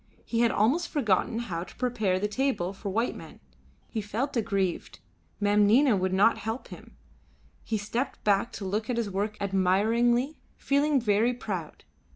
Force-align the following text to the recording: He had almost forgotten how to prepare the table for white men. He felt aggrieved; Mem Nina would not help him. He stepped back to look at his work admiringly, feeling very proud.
He 0.25 0.39
had 0.39 0.49
almost 0.49 0.89
forgotten 0.89 1.37
how 1.37 1.63
to 1.63 1.75
prepare 1.75 2.17
the 2.19 2.27
table 2.27 2.73
for 2.73 2.89
white 2.89 3.15
men. 3.15 3.39
He 3.87 4.01
felt 4.01 4.35
aggrieved; 4.35 4.97
Mem 5.39 5.67
Nina 5.67 5.95
would 5.95 6.11
not 6.11 6.39
help 6.39 6.69
him. 6.69 6.95
He 7.63 7.77
stepped 7.77 8.23
back 8.23 8.51
to 8.53 8.65
look 8.65 8.89
at 8.89 8.97
his 8.97 9.11
work 9.11 9.37
admiringly, 9.39 10.39
feeling 10.57 10.99
very 10.99 11.35
proud. 11.35 11.83